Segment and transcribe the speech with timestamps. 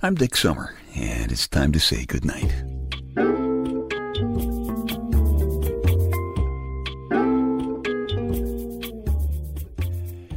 [0.00, 2.54] I'm Dick Summer, and it's time to say goodnight.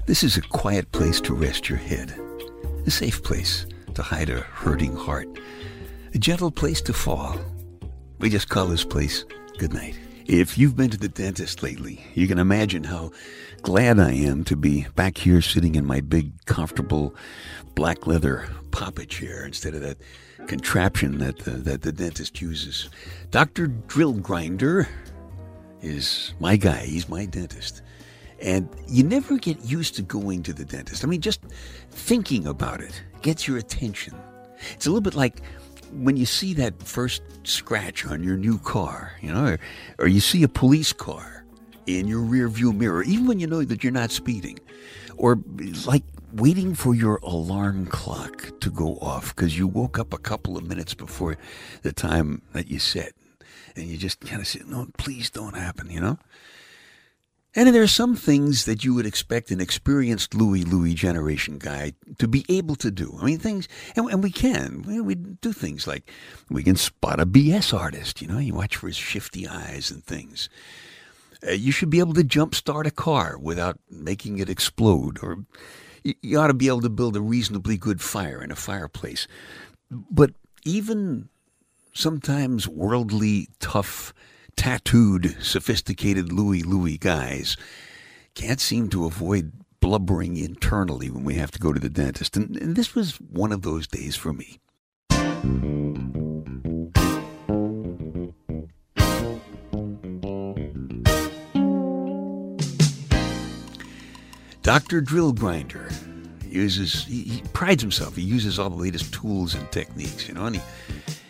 [0.08, 2.12] This is a quiet place to rest your head,
[2.88, 5.28] a safe place to hide a hurting heart,
[6.16, 7.38] a gentle place to fall.
[8.18, 9.26] We just call this place
[9.60, 9.96] goodnight.
[10.26, 13.12] If you've been to the dentist lately, you can imagine how
[13.62, 17.14] glad I am to be back here sitting in my big, comfortable
[17.76, 18.50] black leather
[18.82, 19.98] papa chair instead of that
[20.48, 22.90] contraption that the, that the dentist uses.
[23.30, 23.68] Dr.
[23.68, 24.90] Drill Grinder
[25.84, 26.86] is my guy.
[26.86, 27.84] He's my dentist.
[28.42, 31.04] And you never get used to going to the dentist.
[31.04, 31.42] I mean, just
[31.92, 34.16] thinking about it gets your attention.
[34.74, 35.44] It's a little bit like
[35.92, 39.60] when you see that first scratch on your new car, you know, or,
[40.00, 41.46] or you see a police car
[41.86, 44.60] in your rear view mirror, even when you know that you're not speeding,
[45.18, 45.40] or
[45.86, 50.58] like waiting for your alarm clock to go off because you woke up a couple
[50.58, 51.38] of minutes before
[51.84, 53.14] the time that you set.
[53.76, 56.18] And you just kind of say, no, please don't happen, you know?
[57.54, 61.94] And there are some things that you would expect an experienced Louie Louie generation guy
[62.18, 63.18] to be able to do.
[63.22, 64.84] I mean, things, and, and we can.
[64.88, 66.10] We, we, do things like
[66.50, 70.02] we can spot a BS artist, you know, you watch for his shifty eyes and
[70.02, 70.48] things.
[71.46, 75.40] Uh, you should be able to jump start a car without making it explode, or
[76.04, 79.28] you, you ought to be able to build a reasonably good fire in a fireplace.
[79.90, 80.32] But
[80.64, 81.30] even
[81.94, 84.14] sometimes worldly, tough,
[84.56, 87.58] tattooed, sophisticated Louie Louie guys
[88.36, 92.38] can't seem to avoid blubbering internally when we have to go to the dentist.
[92.38, 94.60] And, and this was one of those days for me.
[104.72, 105.02] Dr.
[105.02, 105.90] Drill Grinder
[106.48, 108.16] uses, he, he, prides himself.
[108.16, 110.62] He uses all the latest tools and techniques, you know, and he,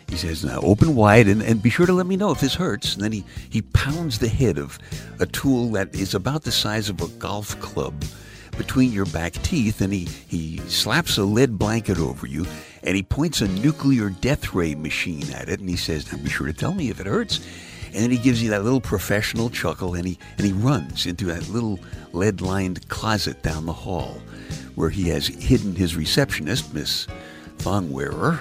[0.08, 2.54] he says, now open wide and, and be sure to let me know if this
[2.54, 2.94] hurts.
[2.94, 4.78] And then he, he pounds the head of
[5.18, 8.04] a tool that is about the size of a golf club
[8.56, 12.46] between your back teeth and he, he slaps a lead blanket over you
[12.84, 16.30] and he points a nuclear death ray machine at it and he says, now be
[16.30, 17.44] sure to tell me if it hurts.
[17.94, 21.26] And then he gives you that little professional chuckle and he, and he runs into
[21.26, 21.78] that little
[22.12, 24.20] lead lined closet down the hall
[24.74, 27.06] where he has hidden his receptionist, Miss
[27.58, 28.40] Thongwearer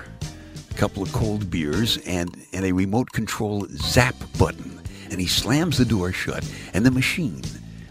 [0.72, 4.80] a couple of cold beers, and, and a remote control zap button.
[5.10, 7.42] And he slams the door shut, and the machine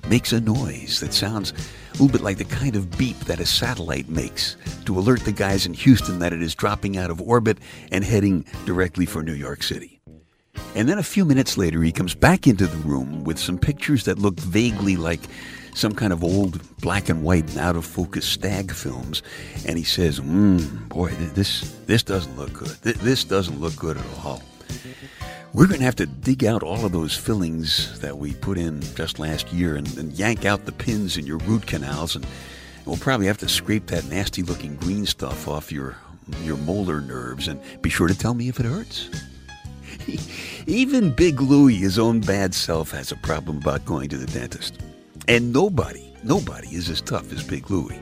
[0.08, 3.46] makes a noise that sounds a little bit like the kind of beep that a
[3.46, 4.56] satellite makes
[4.86, 7.58] to alert the guys in Houston that it is dropping out of orbit
[7.92, 9.99] and heading directly for New York City.
[10.74, 14.04] And then a few minutes later, he comes back into the room with some pictures
[14.04, 15.20] that look vaguely like
[15.74, 19.22] some kind of old black and white and out of focus stag films,
[19.66, 22.76] and he says, mm, "Boy, this this doesn't look good.
[22.82, 24.42] This doesn't look good at all."
[25.52, 28.80] We're going to have to dig out all of those fillings that we put in
[28.94, 32.24] just last year and, and yank out the pins in your root canals, and
[32.86, 35.96] we'll probably have to scrape that nasty looking green stuff off your
[36.44, 37.48] your molar nerves.
[37.48, 39.10] And be sure to tell me if it hurts.
[40.66, 44.78] Even Big Louie, his own bad self, has a problem about going to the dentist.
[45.28, 48.00] And nobody, nobody is as tough as Big Louie.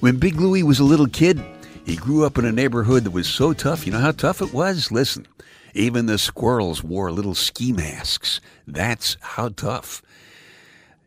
[0.00, 1.42] When Big Louie was a little kid,
[1.84, 3.86] he grew up in a neighborhood that was so tough.
[3.86, 4.92] You know how tough it was?
[4.92, 5.26] Listen,
[5.74, 8.40] even the squirrels wore little ski masks.
[8.66, 10.02] That's how tough.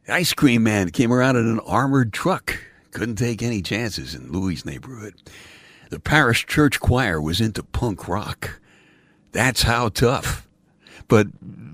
[0.08, 2.60] Ice Cream Man came around in an armored truck.
[2.92, 5.16] Couldn't take any chances in Louie's neighborhood.
[5.90, 8.60] The parish church choir was into punk rock.
[9.36, 10.48] That's how tough.
[11.10, 11.28] But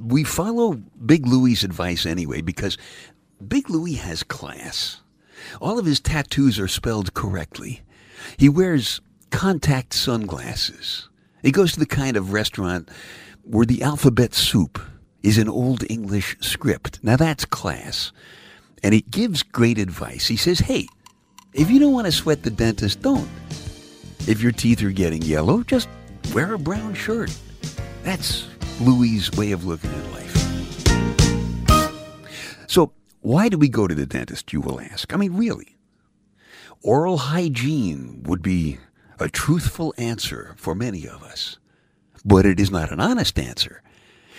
[0.04, 2.76] we follow Big Louie's advice anyway because
[3.48, 5.02] Big Louie has class.
[5.62, 7.84] All of his tattoos are spelled correctly.
[8.38, 11.08] He wears contact sunglasses.
[11.44, 12.90] He goes to the kind of restaurant
[13.44, 14.80] where the alphabet soup
[15.22, 17.00] is an Old English script.
[17.04, 18.12] Now that's class.
[18.82, 20.26] And he gives great advice.
[20.26, 20.88] He says, hey,
[21.54, 23.30] if you don't want to sweat the dentist, don't.
[24.28, 25.88] If your teeth are getting yellow, just
[26.34, 27.32] wear a brown shirt.
[28.04, 28.48] That's
[28.80, 30.22] Louie's way of looking at life.
[32.68, 35.14] So why do we go to the dentist, you will ask?
[35.14, 35.78] I mean, really.
[36.82, 38.80] Oral hygiene would be
[39.20, 41.60] a truthful answer for many of us,
[42.26, 43.84] but it is not an honest answer.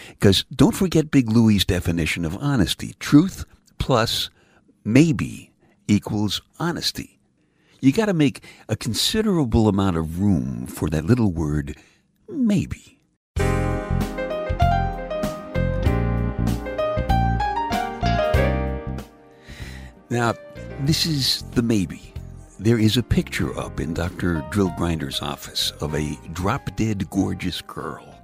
[0.09, 3.44] Because don't forget Big Louie's definition of honesty truth
[3.79, 4.29] plus
[4.85, 5.53] maybe
[5.87, 7.20] equals honesty.
[7.81, 11.76] You got to make a considerable amount of room for that little word
[12.29, 12.99] maybe.
[20.12, 20.35] Now,
[20.81, 22.12] this is the maybe.
[22.61, 24.44] there is a picture up in Dr.
[24.50, 28.14] Drill Grinder's office of a drop dead gorgeous girl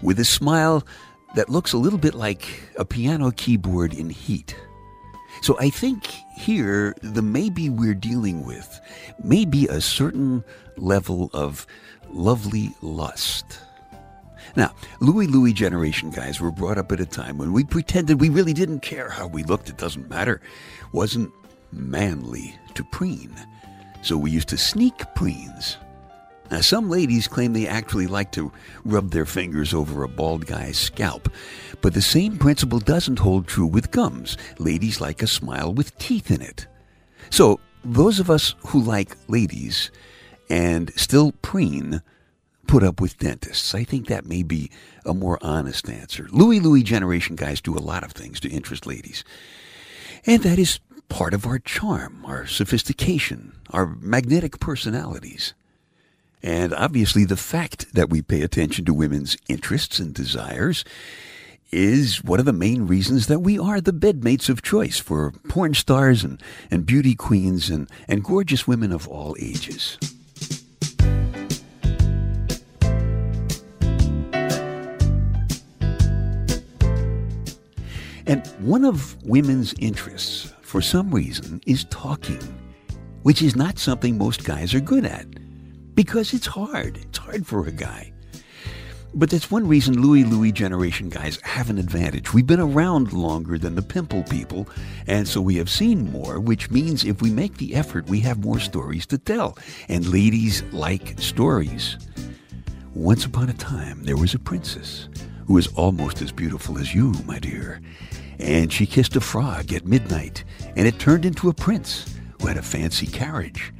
[0.00, 0.86] with a smile
[1.34, 4.54] that looks a little bit like a piano keyboard in heat.
[5.42, 6.06] So I think
[6.36, 8.80] here the maybe we're dealing with
[9.24, 10.44] may be a certain
[10.76, 11.66] level of
[12.08, 13.58] lovely lust.
[14.56, 18.28] Now, Louie Louie generation guys were brought up at a time when we pretended we
[18.28, 20.40] really didn't care how we looked, it doesn't matter.
[20.92, 21.32] Wasn't
[21.72, 23.34] manly to preen.
[24.02, 25.76] So we used to sneak preens.
[26.50, 28.50] Now, some ladies claim they actually like to
[28.84, 31.28] rub their fingers over a bald guy's scalp,
[31.82, 34.38] but the same principle doesn't hold true with gums.
[34.58, 36.66] Ladies like a smile with teeth in it.
[37.30, 39.90] So, those of us who like ladies
[40.48, 42.02] and still preen
[42.68, 43.74] put up with dentists.
[43.74, 44.70] I think that may be
[45.04, 46.28] a more honest answer.
[46.30, 49.24] Louie Louie generation guys do a lot of things to interest ladies.
[50.24, 50.78] And that is
[51.08, 55.54] part of our charm, our sophistication, our magnetic personalities.
[56.42, 60.84] And obviously, the fact that we pay attention to women's interests and desires
[61.72, 65.74] is one of the main reasons that we are the bedmates of choice for porn
[65.74, 69.98] stars and, and beauty queens and, and gorgeous women of all ages.
[78.28, 82.38] And one of women's interests, for some reason, is talking,
[83.22, 85.26] which is not something most guys are good at
[85.94, 86.98] because it's hard.
[86.98, 88.12] It's hard for a guy.
[89.14, 92.34] But that's one reason Louie Louie generation guys have an advantage.
[92.34, 94.68] We've been around longer than the pimple people,
[95.06, 98.44] and so we have seen more, which means if we make the effort, we have
[98.44, 99.56] more stories to tell.
[99.88, 101.96] And ladies like stories.
[102.94, 105.08] Once upon a time, there was a princess
[105.46, 107.80] who was almost as beautiful as you, my dear
[108.38, 110.44] and she kissed a frog at midnight,
[110.76, 113.72] and it turned into a prince who had a fancy carriage.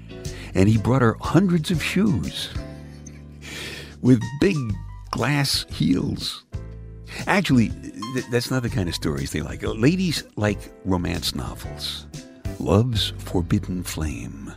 [0.55, 2.49] And he brought her hundreds of shoes
[4.01, 4.57] with big
[5.11, 6.45] glass heels.
[7.27, 9.63] Actually, th- that's not the kind of stories they like.
[9.63, 12.07] Ladies like romance novels.
[12.59, 14.53] Love's forbidden flame.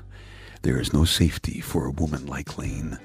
[0.64, 2.98] There is no safety for a woman like Lane.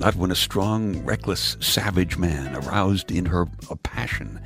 [0.00, 4.40] Not when a strong, reckless, savage man aroused in her a passion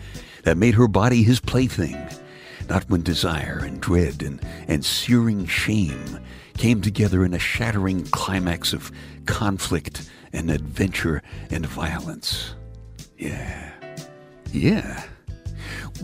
[0.45, 1.97] that made her body his plaything.
[2.69, 6.19] Not when desire and dread and, and searing shame
[6.57, 8.91] came together in a shattering climax of
[9.27, 12.55] conflict and adventure and violence.
[13.19, 13.73] Yeah.
[14.53, 15.05] Yeah.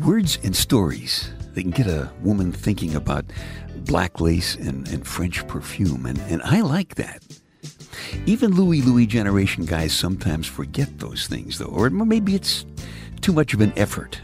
[0.05, 3.25] Words and stories, they can get a woman thinking about
[3.77, 7.23] black lace and, and French perfume, and, and I like that.
[8.27, 12.65] Even Louie Louie generation guys sometimes forget those things, though, or maybe it's
[13.21, 14.21] too much of an effort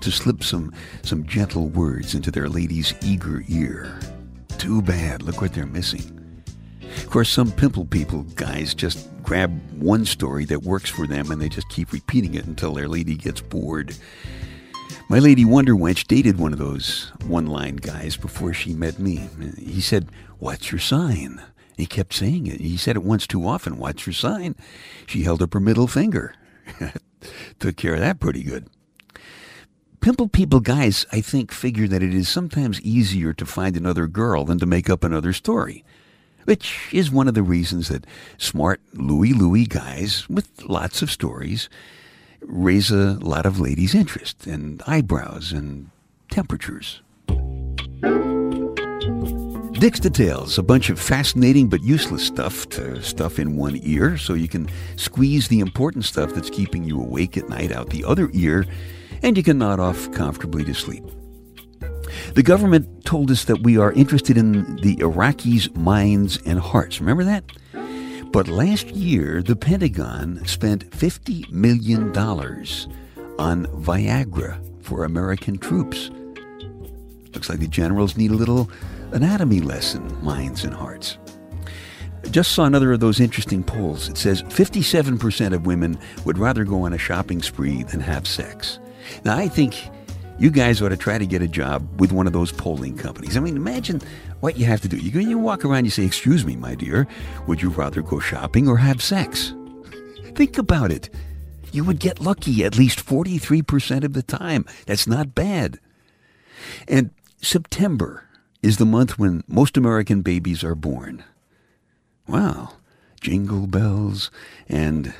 [0.00, 0.72] to slip some,
[1.02, 3.98] some gentle words into their lady's eager ear.
[4.58, 6.14] Too bad, look what they're missing.
[6.98, 11.40] Of course, some pimple people guys just grab one story that works for them and
[11.40, 13.94] they just keep repeating it until their lady gets bored.
[15.10, 19.28] My lady Wonder Wench dated one of those one line guys before she met me.
[19.58, 21.40] He said, What's your sign?
[21.78, 22.60] He kept saying it.
[22.60, 23.78] He said it once too often.
[23.78, 24.56] What's your sign?
[25.06, 26.34] She held up her middle finger.
[27.60, 28.68] Took care of that pretty good.
[30.00, 34.44] Pimple people guys, I think, figure that it is sometimes easier to find another girl
[34.44, 35.84] than to make up another story.
[36.46, 38.06] Which is one of the reasons that
[38.38, 41.68] smart Louie Louie guys with lots of stories
[42.40, 45.90] raise a lot of ladies' interest and eyebrows and
[46.28, 47.02] temperatures.
[49.78, 54.34] Dick's Details, a bunch of fascinating but useless stuff to stuff in one ear so
[54.34, 58.28] you can squeeze the important stuff that's keeping you awake at night out the other
[58.32, 58.66] ear
[59.22, 61.04] and you can nod off comfortably to sleep.
[62.34, 66.98] The government told us that we are interested in the Iraqis' minds and hearts.
[66.98, 67.44] Remember that?
[68.32, 76.10] But last year, the Pentagon spent $50 million on Viagra for American troops.
[77.32, 78.68] Looks like the generals need a little
[79.12, 81.18] anatomy lesson, minds and hearts.
[82.30, 84.08] Just saw another of those interesting polls.
[84.08, 88.78] It says 57% of women would rather go on a shopping spree than have sex.
[89.24, 89.88] Now, I think
[90.38, 93.36] you guys ought to try to get a job with one of those polling companies.
[93.36, 94.00] I mean, imagine
[94.40, 94.96] what you have to do.
[94.96, 97.08] You go, you walk around, you say, "Excuse me, my dear,
[97.46, 99.54] would you rather go shopping or have sex?"
[100.34, 101.10] Think about it.
[101.72, 104.64] You would get lucky at least 43% of the time.
[104.86, 105.80] That's not bad.
[106.86, 107.10] And
[107.42, 108.27] September
[108.62, 111.24] is the month when most American babies are born.
[112.26, 112.72] Wow.
[113.20, 114.30] Jingle bells
[114.68, 115.14] and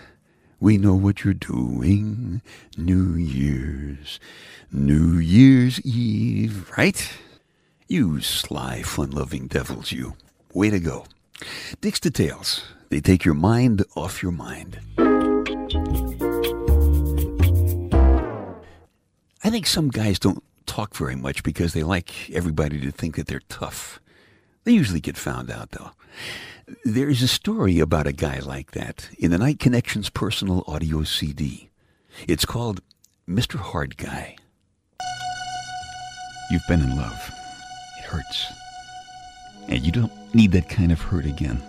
[0.60, 2.42] we know what you're doing.
[2.76, 4.18] New Year's,
[4.72, 7.12] New Year's Eve, right?
[7.86, 10.14] You sly, fun loving devils, you.
[10.52, 11.06] Way to go.
[11.80, 12.64] Dick's Details.
[12.90, 14.80] They take your mind off your mind.
[19.44, 20.42] I think some guys don't
[20.78, 24.00] talk very much because they like everybody to think that they're tough.
[24.62, 25.90] They usually get found out, though.
[26.84, 31.70] There's a story about a guy like that in the Night Connections personal audio CD.
[32.28, 32.80] It's called
[33.28, 33.56] Mr.
[33.56, 34.36] Hard Guy.
[36.52, 37.30] You've been in love.
[37.98, 38.52] It hurts.
[39.66, 41.60] And you don't need that kind of hurt again.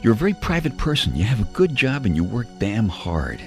[0.00, 1.16] You're a very private person.
[1.16, 3.40] You have a good job and you work damn hard.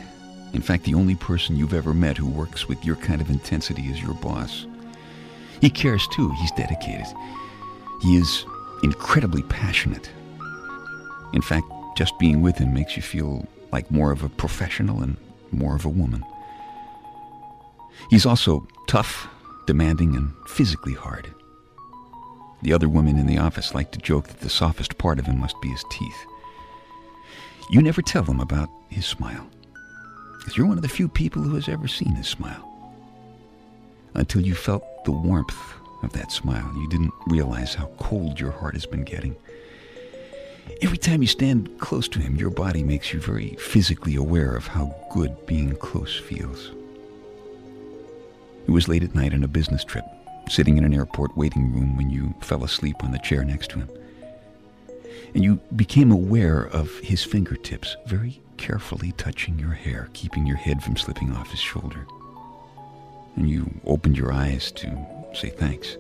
[0.53, 3.83] In fact, the only person you've ever met who works with your kind of intensity
[3.83, 4.65] is your boss.
[5.61, 6.31] He cares too.
[6.33, 7.07] He's dedicated.
[8.01, 8.45] He is
[8.83, 10.09] incredibly passionate.
[11.33, 11.65] In fact,
[11.97, 15.17] just being with him makes you feel like more of a professional and
[15.51, 16.23] more of a woman.
[18.09, 19.27] He's also tough,
[19.65, 21.33] demanding, and physically hard.
[22.61, 25.39] The other women in the office like to joke that the softest part of him
[25.39, 26.25] must be his teeth.
[27.69, 29.47] You never tell them about his smile,
[30.51, 32.69] you're one of the few people who has ever seen his smile.
[34.13, 35.57] Until you felt the warmth
[36.03, 39.35] of that smile, you didn't realize how cold your heart has been getting.
[40.81, 44.67] Every time you stand close to him, your body makes you very physically aware of
[44.67, 46.71] how good being close feels.
[48.67, 50.05] It was late at night on a business trip,
[50.49, 53.79] sitting in an airport waiting room when you fell asleep on the chair next to
[53.79, 53.89] him.
[55.33, 60.81] And you became aware of his fingertips very carefully touching your hair, keeping your head
[60.83, 62.05] from slipping off his shoulder.
[63.35, 65.97] And you opened your eyes to say thanks.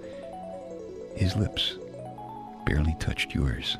[1.15, 1.75] His lips
[2.65, 3.77] barely touched yours.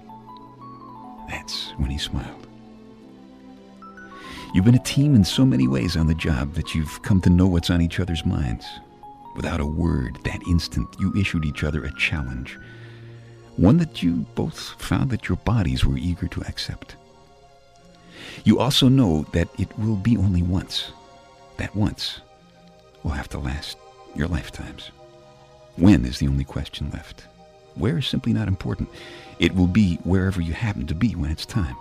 [1.30, 2.48] That's when he smiled.
[4.54, 7.30] You've been a team in so many ways on the job that you've come to
[7.30, 8.66] know what's on each other's minds.
[9.36, 12.60] Without a word, that instant, you issued each other a challenge.
[13.58, 16.96] One that you both found that your bodies were eager to accept.
[18.44, 20.92] You also know that it will be only once.
[21.58, 22.20] That once
[23.04, 23.78] will have to last
[24.16, 24.92] your lifetimes.
[25.76, 27.26] When is the only question left.
[27.76, 28.90] Where is simply not important.
[29.40, 31.76] It will be wherever you happen to be when it's time.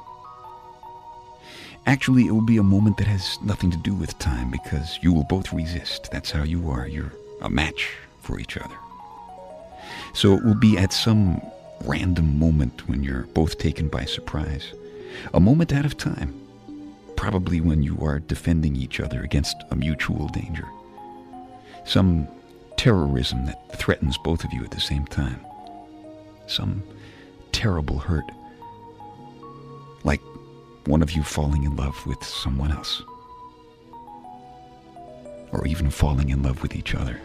[1.87, 5.13] Actually, it will be a moment that has nothing to do with time because you
[5.13, 6.11] will both resist.
[6.13, 6.87] That's how you are.
[6.87, 8.77] You're a match for each other.
[10.15, 11.43] So it will be at some
[11.85, 14.73] random moment when you're both taken by surprise.
[15.35, 16.39] A moment out of time.
[17.17, 20.69] Probably when you are defending each other against a mutual danger.
[21.85, 22.29] Some
[22.77, 25.41] terrorism that threatens both of you at the same time.
[26.47, 26.83] Some
[27.53, 28.25] terrible hurt.
[30.05, 30.21] Like
[30.87, 33.03] one of you falling in love with someone else.
[35.53, 37.21] Or even falling in love with each other.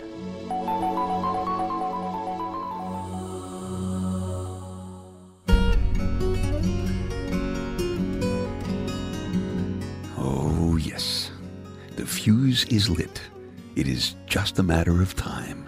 [12.27, 13.22] Fuse is lit.
[13.77, 15.65] It is just a matter of time.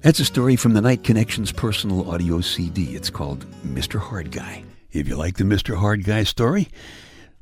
[0.00, 2.96] That's a story from the Night Connections personal audio CD.
[2.96, 4.00] It's called Mr.
[4.00, 4.64] Hard Guy.
[4.90, 5.76] If you like the Mr.
[5.76, 6.68] Hard Guy story,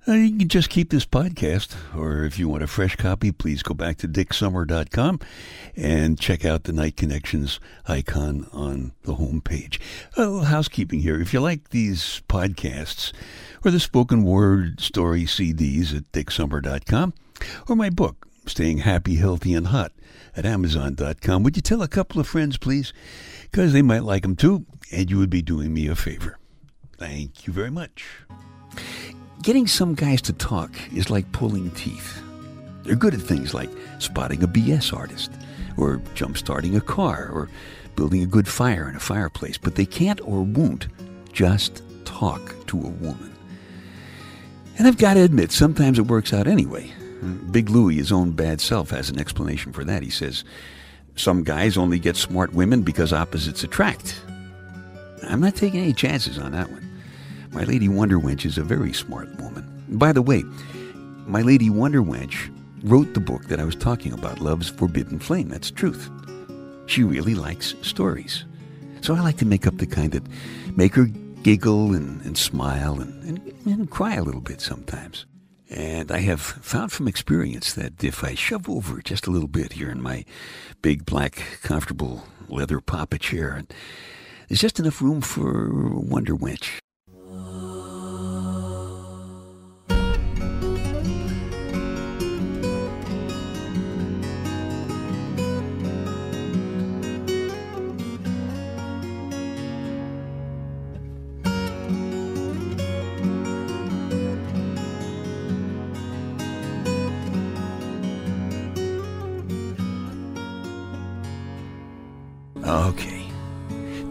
[0.08, 3.62] uh, you can just keep this podcast, or if you want a fresh copy, please
[3.62, 5.20] go back to dicksummer.com
[5.76, 9.78] and check out the Night Connections icon on the home page.
[10.16, 11.20] A little housekeeping here.
[11.20, 13.12] If you like these podcasts,
[13.64, 17.14] or the spoken word story CDs at dicksummer.com,
[17.68, 19.92] or my book, Staying Happy, Healthy, and Hot,
[20.36, 22.92] at amazon.com, would you tell a couple of friends, please?
[23.50, 26.38] Because they might like them too, and you would be doing me a favor.
[26.98, 28.06] Thank you very much.
[29.42, 32.22] Getting some guys to talk is like pulling teeth.
[32.84, 35.32] They're good at things like spotting a BS artist,
[35.76, 37.48] or jump starting a car, or
[37.96, 40.88] building a good fire in a fireplace, but they can't or won't
[41.32, 43.32] just talk to a woman.
[44.78, 46.90] And I've got to admit, sometimes it works out anyway.
[47.50, 50.02] Big Louie, his own bad self, has an explanation for that.
[50.02, 50.44] He says,
[51.14, 54.20] Some guys only get smart women because opposites attract.
[55.22, 56.88] I'm not taking any chances on that one.
[57.52, 59.84] My Lady Wonder Wench is a very smart woman.
[59.88, 60.42] By the way,
[61.26, 62.50] My Lady Wonder Wench
[62.82, 65.48] wrote the book that I was talking about, Love's Forbidden Flame.
[65.48, 66.10] That's truth.
[66.86, 68.44] She really likes stories.
[69.00, 70.24] So I like to make up the kind that
[70.76, 71.06] make her
[71.42, 75.26] giggle and, and smile and, and, and cry a little bit sometimes.
[75.72, 79.72] And I have found from experience that if I shove over just a little bit
[79.72, 80.26] here in my
[80.82, 83.62] big, black, comfortable leather papa chair,
[84.48, 86.78] there's just enough room for Wonder Wench.